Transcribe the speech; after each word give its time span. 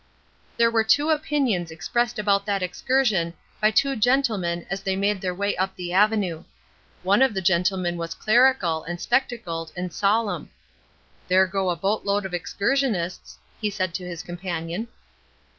There 0.57 0.71
were 0.71 0.83
two 0.83 1.11
opinions 1.11 1.69
expressed 1.69 2.17
about 2.17 2.43
that 2.47 2.63
excursion 2.63 3.35
by 3.61 3.69
two 3.69 3.95
gentlemen 3.95 4.65
as 4.67 4.81
they 4.81 4.95
made 4.95 5.21
their 5.21 5.35
way 5.35 5.55
up 5.57 5.75
the 5.75 5.93
avenue. 5.93 6.43
One 7.03 7.21
of 7.21 7.35
the 7.35 7.39
gentleman 7.43 7.97
was 7.97 8.15
clerical, 8.15 8.83
and 8.85 8.99
spectacled, 8.99 9.71
and 9.77 9.93
solemn. 9.93 10.49
"There 11.27 11.45
go 11.45 11.69
a 11.69 11.75
boat 11.75 12.03
load 12.03 12.25
of 12.25 12.33
excursionists," 12.33 13.37
he 13.61 13.69
said 13.69 13.93
to 13.93 14.03
his 14.03 14.23
companion. 14.23 14.87